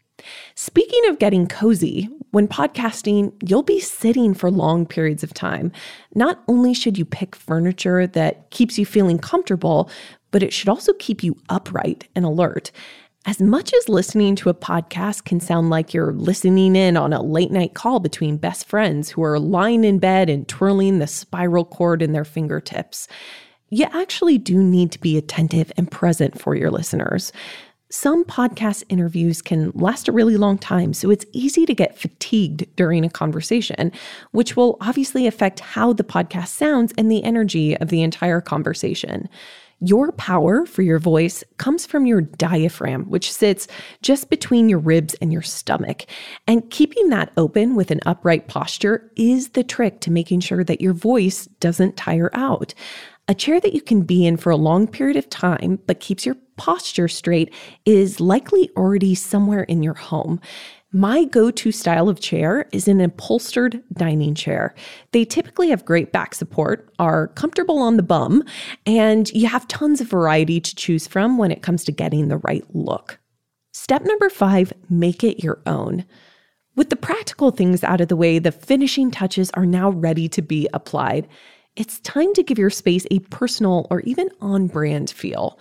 Speaking 0.55 1.09
of 1.09 1.19
getting 1.19 1.47
cozy, 1.47 2.09
when 2.33 2.49
podcasting, 2.49 3.33
you'll 3.47 3.63
be 3.63 3.81
sitting 3.81 4.35
for 4.35 4.51
long 4.51 4.87
periods 4.87 5.23
of 5.23 5.35
time. 5.35 5.73
Not 6.15 6.43
only 6.49 6.75
should 6.75 6.99
you 6.99 7.05
pick 7.05 7.35
furniture 7.35 8.07
that 8.07 8.51
keeps 8.51 8.79
you 8.79 8.87
feeling 8.87 9.19
comfortable, 9.19 9.91
but 10.31 10.43
it 10.43 10.53
should 10.53 10.69
also 10.69 10.93
keep 10.95 11.23
you 11.23 11.37
upright 11.49 12.09
and 12.15 12.25
alert. 12.25 12.71
As 13.25 13.41
much 13.41 13.73
as 13.73 13.89
listening 13.89 14.35
to 14.37 14.49
a 14.49 14.55
podcast 14.55 15.25
can 15.25 15.39
sound 15.39 15.71
like 15.71 15.95
you're 15.95 16.13
listening 16.13 16.75
in 16.75 16.97
on 16.97 17.13
a 17.13 17.23
late 17.23 17.53
night 17.53 17.73
call 17.73 18.01
between 18.01 18.37
best 18.37 18.67
friends 18.67 19.11
who 19.11 19.23
are 19.23 19.39
lying 19.39 19.85
in 19.85 20.01
bed 20.01 20.29
and 20.29 20.49
twirling 20.49 20.99
the 20.99 21.07
spiral 21.07 21.65
cord 21.65 22.03
in 22.03 22.11
their 22.11 22.25
fingertips, 22.25 23.07
you 23.71 23.87
actually 23.93 24.39
do 24.39 24.61
need 24.61 24.91
to 24.91 24.99
be 24.99 25.17
attentive 25.17 25.71
and 25.77 25.89
present 25.89 26.41
for 26.41 26.57
your 26.57 26.73
listeners. 26.73 27.33
Some 27.91 28.25
podcast 28.25 28.83
interviews 28.89 29.41
can 29.41 29.71
last 29.73 30.09
a 30.09 30.13
really 30.13 30.37
long 30.37 30.59
time, 30.59 30.93
so 30.93 31.09
it's 31.11 31.27
easy 31.33 31.65
to 31.67 31.75
get 31.75 31.97
fatigued 31.97 32.75
during 32.75 33.05
a 33.05 33.11
conversation, 33.11 33.93
which 34.33 34.57
will 34.57 34.79
obviously 34.81 35.29
affect 35.29 35.61
how 35.61 35.93
the 35.93 36.03
podcast 36.03 36.49
sounds 36.49 36.93
and 36.99 37.09
the 37.09 37.23
energy 37.23 37.77
of 37.77 37.89
the 37.89 38.03
entire 38.03 38.41
conversation. 38.41 39.29
Your 39.85 40.13
power 40.13 40.65
for 40.65 40.83
your 40.83 41.01
voice 41.01 41.43
comes 41.57 41.87
from 41.87 42.07
your 42.07 42.21
diaphragm, 42.21 43.05
which 43.07 43.33
sits 43.33 43.67
just 44.01 44.31
between 44.31 44.69
your 44.69 44.79
ribs 44.79 45.15
and 45.15 45.33
your 45.33 45.43
stomach. 45.43 46.05
And 46.47 46.71
keeping 46.71 47.09
that 47.09 47.33
open 47.37 47.75
with 47.75 47.91
an 47.91 47.99
upright 48.07 48.47
posture 48.47 49.11
is 49.17 49.51
the 49.51 49.65
trick 49.65 50.01
to 50.03 50.13
making 50.13 50.39
sure 50.39 50.63
that 50.63 50.81
your 50.81 50.93
voice 50.93 51.47
doesn't 51.59 51.97
tire 51.97 52.31
out. 52.33 52.75
A 53.27 53.35
chair 53.35 53.61
that 53.61 53.75
you 53.75 53.81
can 53.81 54.03
be 54.03 54.25
in 54.25 54.37
for 54.37 54.51
a 54.51 54.57
long 54.57 54.87
period 54.87 55.17
of 55.17 55.29
time 55.29 55.81
but 55.87 55.99
keeps 55.99 56.25
your 56.25 56.37
posture 56.57 57.09
straight 57.09 57.53
is 57.85 58.21
likely 58.21 58.71
already 58.77 59.17
somewhere 59.17 59.65
in 59.65 59.83
your 59.83 59.95
home. 59.95 60.41
My 60.95 61.25
go 61.25 61.51
to 61.51 61.73
style 61.73 62.11
of 62.11 62.21
chair 62.21 62.69
is 62.71 62.87
an 62.87 63.01
upholstered 63.01 63.83
dining 63.95 64.35
chair. 64.35 64.75
They 65.13 65.25
typically 65.25 65.71
have 65.71 65.87
great 65.87 66.13
back 66.13 66.35
support, 66.35 66.93
are 66.99 67.29
comfortable 67.29 67.79
on 67.79 67.97
the 67.97 68.03
bum, 68.03 68.45
and 68.85 69.31
you 69.33 69.47
have 69.47 69.67
tons 69.69 70.03
of 70.03 70.09
variety 70.09 70.61
to 70.61 70.75
choose 70.75 71.07
from 71.07 71.39
when 71.39 71.51
it 71.51 71.63
comes 71.63 71.85
to 71.85 71.93
getting 71.93 72.29
the 72.29 72.37
right 72.39 72.65
look. 72.75 73.19
Step 73.73 74.03
number 74.05 74.29
five 74.29 74.71
make 74.91 75.25
it 75.25 75.43
your 75.43 75.63
own. 75.65 76.05
With 76.77 76.91
the 76.91 76.97
practical 76.97 77.51
things 77.53 77.83
out 77.83 78.03
of 78.03 78.09
the 78.09 78.17
way, 78.17 78.39
the 78.39 78.53
finishing 78.53 79.11
touches 79.11 79.51
are 79.53 79.65
now 79.65 79.89
ready 79.89 80.29
to 80.29 80.43
be 80.43 80.69
applied. 80.75 81.27
It's 81.75 82.01
time 82.01 82.35
to 82.35 82.43
give 82.43 82.59
your 82.59 82.69
space 82.69 83.07
a 83.11 83.21
personal 83.21 83.87
or 83.89 84.01
even 84.01 84.29
on 84.43 84.67
brand 84.67 85.11
feel. 85.11 85.59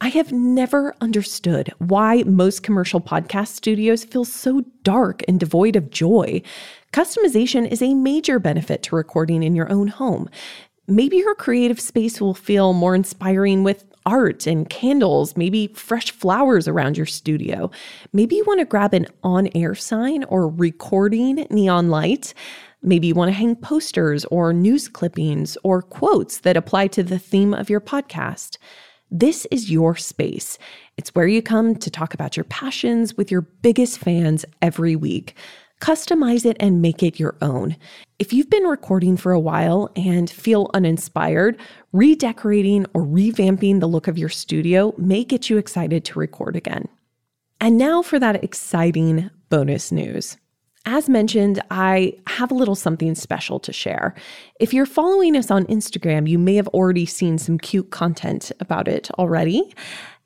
I 0.00 0.08
have 0.08 0.32
never 0.32 0.94
understood 1.00 1.72
why 1.78 2.24
most 2.24 2.62
commercial 2.62 3.00
podcast 3.00 3.48
studios 3.48 4.04
feel 4.04 4.24
so 4.24 4.64
dark 4.82 5.22
and 5.28 5.38
devoid 5.38 5.76
of 5.76 5.90
joy. 5.90 6.42
Customization 6.92 7.66
is 7.70 7.80
a 7.80 7.94
major 7.94 8.38
benefit 8.38 8.82
to 8.84 8.96
recording 8.96 9.42
in 9.42 9.54
your 9.54 9.70
own 9.70 9.88
home. 9.88 10.28
Maybe 10.86 11.16
your 11.16 11.34
creative 11.34 11.80
space 11.80 12.20
will 12.20 12.34
feel 12.34 12.72
more 12.74 12.94
inspiring 12.94 13.64
with 13.64 13.84
art 14.04 14.46
and 14.46 14.68
candles, 14.68 15.36
maybe 15.36 15.68
fresh 15.68 16.10
flowers 16.10 16.68
around 16.68 16.96
your 16.96 17.06
studio. 17.06 17.70
Maybe 18.12 18.36
you 18.36 18.44
want 18.46 18.60
to 18.60 18.66
grab 18.66 18.92
an 18.92 19.06
on 19.22 19.48
air 19.54 19.74
sign 19.74 20.24
or 20.24 20.48
recording 20.48 21.46
neon 21.50 21.88
light. 21.88 22.34
Maybe 22.82 23.06
you 23.06 23.14
want 23.14 23.30
to 23.30 23.32
hang 23.32 23.56
posters 23.56 24.26
or 24.26 24.52
news 24.52 24.88
clippings 24.88 25.56
or 25.62 25.80
quotes 25.80 26.40
that 26.40 26.56
apply 26.56 26.88
to 26.88 27.02
the 27.02 27.18
theme 27.18 27.54
of 27.54 27.70
your 27.70 27.80
podcast. 27.80 28.58
This 29.16 29.46
is 29.52 29.70
your 29.70 29.94
space. 29.94 30.58
It's 30.96 31.14
where 31.14 31.28
you 31.28 31.40
come 31.40 31.76
to 31.76 31.88
talk 31.88 32.14
about 32.14 32.36
your 32.36 32.42
passions 32.42 33.16
with 33.16 33.30
your 33.30 33.42
biggest 33.42 34.00
fans 34.00 34.44
every 34.60 34.96
week. 34.96 35.36
Customize 35.80 36.44
it 36.44 36.56
and 36.58 36.82
make 36.82 37.00
it 37.00 37.20
your 37.20 37.36
own. 37.40 37.76
If 38.18 38.32
you've 38.32 38.50
been 38.50 38.64
recording 38.64 39.16
for 39.16 39.30
a 39.30 39.38
while 39.38 39.88
and 39.94 40.28
feel 40.28 40.68
uninspired, 40.74 41.60
redecorating 41.92 42.86
or 42.92 43.02
revamping 43.02 43.78
the 43.78 43.86
look 43.86 44.08
of 44.08 44.18
your 44.18 44.28
studio 44.28 44.92
may 44.98 45.22
get 45.22 45.48
you 45.48 45.58
excited 45.58 46.04
to 46.06 46.18
record 46.18 46.56
again. 46.56 46.88
And 47.60 47.78
now 47.78 48.02
for 48.02 48.18
that 48.18 48.42
exciting 48.42 49.30
bonus 49.48 49.92
news. 49.92 50.38
As 50.86 51.08
mentioned, 51.08 51.62
I 51.70 52.12
have 52.26 52.50
a 52.50 52.54
little 52.54 52.74
something 52.74 53.14
special 53.14 53.58
to 53.60 53.72
share. 53.72 54.14
If 54.60 54.74
you're 54.74 54.84
following 54.84 55.34
us 55.34 55.50
on 55.50 55.64
Instagram, 55.66 56.28
you 56.28 56.38
may 56.38 56.56
have 56.56 56.68
already 56.68 57.06
seen 57.06 57.38
some 57.38 57.58
cute 57.58 57.90
content 57.90 58.52
about 58.60 58.86
it 58.86 59.10
already. 59.12 59.72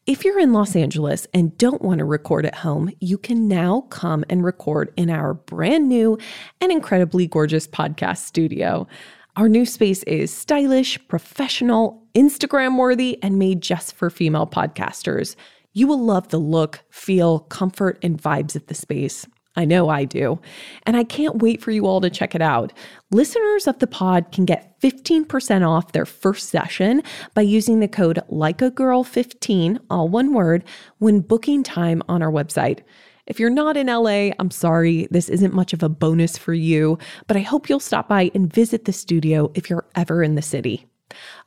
If 0.07 0.25
you're 0.25 0.41
in 0.41 0.53
Los 0.53 0.75
Angeles 0.75 1.29
and 1.33 1.57
don't 1.59 1.83
want 1.83 1.99
to 1.99 2.05
record 2.05 2.45
at 2.45 2.57
home, 2.57 2.91
you 2.99 3.19
can 3.19 3.47
now 3.47 3.83
come 3.91 4.25
and 4.29 4.43
record 4.43 4.93
in 4.97 5.11
our 5.11 5.35
brand 5.35 5.89
new 5.89 6.19
and 6.61 6.73
incredibly 6.73 7.29
gorgeous 7.29 7.69
podcast 7.69 8.19
studio. 8.19 8.89
Our 9.37 9.49
new 9.49 9.65
space 9.65 10.03
is 10.05 10.35
stylish, 10.35 10.99
professional, 11.07 12.03
Instagram 12.15 12.77
worthy, 12.77 13.23
and 13.23 13.39
made 13.39 13.61
just 13.61 13.95
for 13.95 14.11
female 14.11 14.47
podcasters. 14.47 15.37
You 15.73 15.87
will 15.87 16.05
love 16.05 16.29
the 16.29 16.39
look, 16.39 16.81
feel, 16.91 17.41
comfort, 17.41 17.99
and 18.03 18.21
vibes 18.21 18.57
of 18.57 18.67
the 18.67 18.75
space. 18.75 19.25
I 19.57 19.65
know 19.65 19.89
I 19.89 20.05
do. 20.05 20.41
And 20.85 20.97
I 20.97 21.05
can't 21.05 21.43
wait 21.43 21.61
for 21.61 21.71
you 21.71 21.87
all 21.87 22.01
to 22.01 22.11
check 22.11 22.35
it 22.35 22.43
out. 22.43 22.73
Listeners 23.11 23.67
of 23.67 23.79
the 23.81 23.87
pod 23.87 24.31
can 24.31 24.45
get 24.45 24.81
15% 24.81 25.69
off 25.69 25.93
their 25.93 26.07
first 26.07 26.49
session 26.49 27.03
by 27.35 27.43
using 27.43 27.81
the 27.81 27.89
code 27.89 28.21
LikeAGirl15, 28.31 29.81
all 29.91 30.09
one 30.09 30.33
word, 30.33 30.65
when 30.99 31.21
booking 31.21 31.63
time 31.63 32.03
on 32.09 32.23
our 32.23 32.31
website. 32.31 32.81
If 33.27 33.39
you're 33.41 33.51
not 33.51 33.77
in 33.77 33.89
LA, 33.89 34.31
I'm 34.39 34.51
sorry, 34.51 35.09
this 35.11 35.29
isn't 35.29 35.53
much 35.53 35.73
of 35.73 35.83
a 35.83 35.89
bonus 35.89 36.39
for 36.39 36.55
you, 36.55 36.99
but 37.27 37.37
I 37.37 37.41
hope 37.41 37.69
you'll 37.69 37.81
stop 37.81 38.09
by 38.09 38.31
and 38.35 38.53
visit 38.53 38.85
the 38.85 38.93
studio 38.93 39.51
if 39.55 39.69
you're 39.69 39.87
ever 39.95 40.23
in 40.23 40.35
the 40.35 40.43
city. 40.43 40.87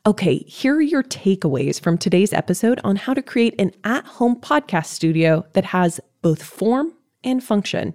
Okay, 0.06 0.40
here 0.48 0.76
are 0.76 0.82
your 0.82 1.04
takeaways 1.04 1.80
from 1.80 1.98
today's 1.98 2.34
episode 2.34 2.80
on 2.84 2.98
how 2.98 3.14
to 3.14 3.22
create 3.22 3.56
an 3.60 3.72
at 3.84 4.06
home 4.06 4.36
podcast 4.36 4.88
studio 4.88 5.46
that 5.54 5.66
has 5.66 6.00
both 6.22 6.44
form 6.44 6.94
and 7.24 7.44
function. 7.44 7.94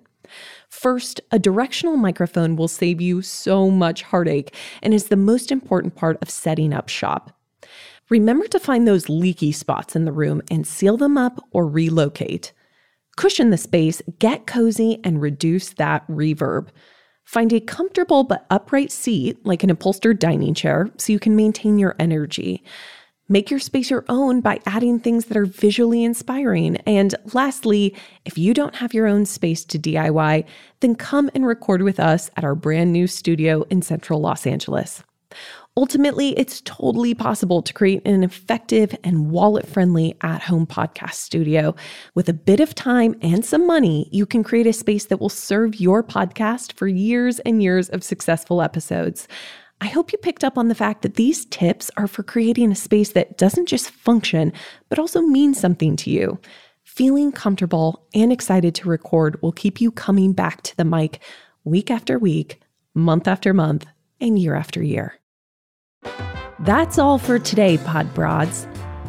First, 0.69 1.21
a 1.31 1.39
directional 1.39 1.97
microphone 1.97 2.57
will 2.57 2.69
save 2.69 3.01
you 3.01 3.23
so 3.23 3.71
much 3.71 4.03
heartache 4.03 4.55
and 4.83 4.93
is 4.93 5.07
the 5.07 5.17
most 5.17 5.53
important 5.53 5.95
part 5.95 6.19
of 6.21 6.31
setting 6.31 6.73
up 6.73 6.89
shop. 6.89 7.33
Remember 8.09 8.47
to 8.49 8.61
find 8.61 8.87
those 8.87 9.09
leaky 9.09 9.53
spots 9.53 9.97
in 9.97 10.05
the 10.05 10.13
room 10.13 10.43
and 10.51 10.67
seal 10.67 10.97
them 10.97 11.19
up 11.19 11.45
or 11.51 11.67
relocate. 11.67 12.53
Cushion 13.17 13.51
the 13.51 13.57
space, 13.57 14.03
get 14.19 14.47
cozy, 14.47 15.01
and 15.03 15.21
reduce 15.21 15.71
that 15.71 16.07
reverb. 16.07 16.69
Find 17.25 17.53
a 17.53 17.61
comfortable 17.61 18.23
but 18.23 18.47
upright 18.51 18.93
seat, 18.93 19.45
like 19.45 19.65
an 19.65 19.71
upholstered 19.71 20.21
dining 20.21 20.55
chair, 20.55 20.89
so 20.99 21.13
you 21.13 21.19
can 21.19 21.35
maintain 21.35 21.79
your 21.79 21.97
energy. 21.99 22.63
Make 23.29 23.51
your 23.51 23.59
space 23.59 23.91
your 23.91 24.05
own 24.09 24.41
by 24.41 24.61
adding 24.67 25.01
things 25.01 25.25
that 25.27 25.37
are 25.37 25.47
visually 25.47 26.05
inspiring. 26.05 26.77
And 26.87 27.15
lastly, 27.35 27.95
if 28.25 28.39
you 28.39 28.55
don't 28.55 28.77
have 28.77 28.95
your 28.95 29.09
own 29.09 29.27
space 29.27 29.65
to 29.65 29.79
DIY, 29.79 30.45
then 30.81 30.95
come 30.95 31.31
and 31.35 31.45
record 31.45 31.83
with 31.83 31.99
us 31.99 32.31
at 32.37 32.45
our 32.45 32.55
brand 32.55 32.93
new 32.93 33.09
studio 33.09 33.65
in 33.69 33.83
central 33.83 34.21
Los 34.21 34.47
Angeles. 34.47 35.03
Ultimately, 35.79 36.31
it's 36.39 36.63
totally 36.63 37.15
possible 37.15 37.61
to 37.61 37.73
create 37.73 38.07
an 38.07 38.25
effective 38.25 38.97
and 39.05 39.31
wallet 39.31 39.67
friendly 39.67 40.17
at 40.23 40.43
home 40.43 40.67
podcast 40.67 41.15
studio. 41.15 41.75
With 42.15 42.31
a 42.31 42.33
bit 42.33 42.61
of 42.61 42.75
time 42.75 43.15
and 43.21 43.45
some 43.45 43.67
money, 43.67 44.09
you 44.11 44.25
can 44.25 44.43
create 44.43 44.67
a 44.67 44.73
space 44.73 45.05
that 45.07 45.21
will 45.21 45.29
serve 45.29 45.79
your 45.79 46.03
podcast 46.03 46.73
for 46.73 46.87
years 46.87 47.41
and 47.41 47.63
years 47.63 47.91
of 47.91 48.03
successful 48.03 48.63
episodes. 48.63 49.29
I 49.81 49.89
hope 49.89 50.11
you 50.11 50.19
picked 50.19 50.43
up 50.43 50.57
on 50.57 50.69
the 50.69 50.75
fact 50.75 51.03
that 51.03 51.15
these 51.15 51.45
tips 51.45 51.91
are 51.97 52.07
for 52.07 52.23
creating 52.23 52.73
a 52.73 52.75
space 52.75 53.13
that 53.13 53.37
doesn't 53.37 53.67
just 53.67 53.91
function, 53.91 54.53
but 54.89 54.99
also 54.99 55.21
means 55.21 55.61
something 55.61 55.97
to 55.97 56.11
you. 56.11 56.39
Feeling 56.85 57.31
comfortable 57.31 58.07
and 58.15 58.33
excited 58.33 58.75
to 58.77 58.89
record 58.89 59.41
will 59.43 59.53
keep 59.53 59.81
you 59.81 59.91
coming 59.91 60.33
back 60.33 60.63
to 60.63 60.77
the 60.77 60.85
mic 60.85 61.21
week 61.65 61.91
after 61.91 62.19
week, 62.19 62.61
month 62.95 63.29
after 63.29 63.53
month, 63.53 63.85
and 64.21 64.39
year 64.39 64.55
after 64.55 64.83
year. 64.83 65.19
That's 66.61 66.99
all 66.99 67.19
for 67.19 67.39
today, 67.39 67.77
Pod 67.79 68.13
Broads. 68.15 68.67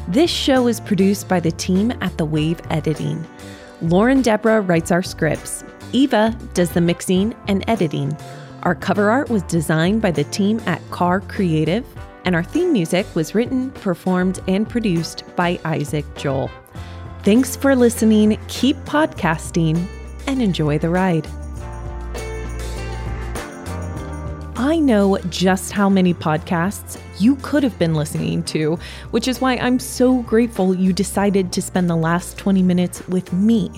This 0.10 0.30
show 0.30 0.68
is 0.68 0.82
produced 0.82 1.30
by 1.30 1.40
the 1.40 1.52
team 1.52 1.94
at 2.02 2.18
The 2.18 2.26
Wave 2.26 2.60
Editing. 2.70 3.26
Lauren 3.82 4.22
Deborah 4.22 4.62
writes 4.62 4.92
our 4.92 5.04
scripts. 5.04 5.64
Eva 5.94 6.38
does 6.54 6.72
the 6.72 6.82
mixing 6.82 7.34
and 7.48 7.64
editing. 7.70 8.18
Our 8.68 8.76
cover 8.76 9.10
art 9.10 9.30
was 9.30 9.44
designed 9.44 10.02
by 10.02 10.12
the 10.12 10.26
team 10.26 10.60
at 10.66 10.82
Car 10.92 11.22
Creative, 11.22 11.86
and 12.26 12.36
our 12.36 12.44
theme 12.44 12.74
music 12.74 13.08
was 13.16 13.34
written, 13.34 13.72
performed, 13.72 14.42
and 14.50 14.68
produced 14.68 15.24
by 15.38 15.58
Isaac 15.64 16.04
Joel. 16.18 16.52
Thanks 17.24 17.56
for 17.56 17.78
listening, 17.78 18.38
keep 18.50 18.76
podcasting, 18.80 19.88
and 20.28 20.42
enjoy 20.42 20.80
the 20.80 20.90
ride. 20.90 21.26
I 24.58 24.80
know 24.80 25.18
just 25.30 25.72
how 25.72 25.88
many 25.88 26.14
podcasts 26.14 27.00
you 27.22 27.38
could 27.38 27.64
have 27.64 27.80
been 27.80 27.94
listening 27.94 28.44
to, 28.44 28.78
which 29.12 29.30
is 29.30 29.40
why 29.40 29.56
I'm 29.56 29.80
so 29.80 30.24
grateful 30.24 30.76
you 30.76 30.92
decided 30.92 31.54
to 31.54 31.62
spend 31.62 31.90
the 31.90 31.96
last 31.96 32.38
20 32.38 32.64
minutes 32.64 33.08
with 33.08 33.32
me. 33.32 33.72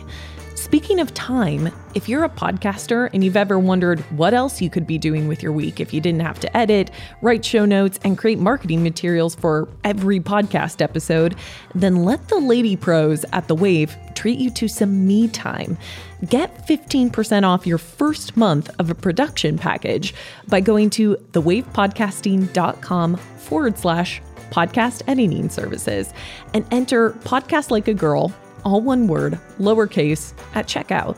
Speaking 0.60 1.00
of 1.00 1.14
time, 1.14 1.72
if 1.96 2.10
you're 2.10 2.26
a 2.26 2.30
podcaster 2.30 3.10
and 3.14 3.24
you've 3.24 3.38
ever 3.38 3.58
wondered 3.58 4.02
what 4.12 4.34
else 4.34 4.62
you 4.62 4.70
could 4.70 4.86
be 4.86 4.98
doing 4.98 5.30
with 5.30 5.42
your 5.42 5.54
week 5.54 5.80
if 5.80 5.94
you 5.94 6.02
didn't 6.02 6.20
have 6.20 6.38
to 6.42 6.58
edit, 6.58 6.92
write 7.22 7.46
show 7.46 7.64
notes, 7.64 7.98
and 8.04 8.18
create 8.18 8.40
marketing 8.40 8.84
materials 8.84 9.34
for 9.34 9.70
every 9.86 10.20
podcast 10.20 10.82
episode, 10.82 11.36
then 11.76 12.04
let 12.04 12.28
the 12.28 12.36
lady 12.36 12.76
pros 12.76 13.24
at 13.32 13.48
The 13.48 13.56
Wave 13.56 13.96
treat 14.16 14.38
you 14.38 14.52
to 14.52 14.68
some 14.68 15.08
me 15.08 15.30
time. 15.30 15.78
Get 16.28 16.68
15% 16.68 17.48
off 17.48 17.66
your 17.66 17.78
first 17.78 18.36
month 18.36 18.70
of 18.80 18.90
a 18.90 18.96
production 18.96 19.58
package 19.58 20.14
by 20.50 20.60
going 20.60 20.90
to 20.92 21.16
thewavepodcasting.com 21.32 23.16
forward 23.16 23.78
slash 23.78 24.22
podcast 24.52 25.04
editing 25.08 25.48
services 25.48 26.14
and 26.54 26.66
enter 26.70 27.12
podcast 27.12 27.72
like 27.72 27.88
a 27.88 27.94
girl 27.94 28.36
all 28.64 28.82
one 28.82 29.08
word, 29.08 29.40
lowercase, 29.60 30.34
at 30.56 30.68
checkout. 30.68 31.18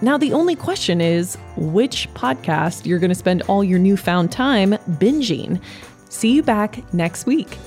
Now, 0.00 0.18
the 0.18 0.32
only 0.32 0.56
question 0.56 1.00
is 1.00 1.38
which 1.56 2.08
podcast 2.14 2.84
you're 2.84 2.98
going 2.98 3.10
to 3.10 3.14
spend 3.14 3.42
all 3.42 3.64
your 3.64 3.78
newfound 3.78 4.32
time 4.32 4.72
binging. 4.72 5.60
See 6.08 6.32
you 6.32 6.42
back 6.42 6.92
next 6.92 7.26
week. 7.26 7.58